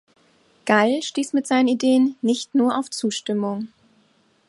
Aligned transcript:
Gall 0.65 1.03
stieß 1.03 1.33
mit 1.33 1.45
seinen 1.45 1.67
Ideen 1.67 2.15
nicht 2.23 2.55
nur 2.55 2.75
auf 2.75 2.89
Zustimmung. 2.89 3.67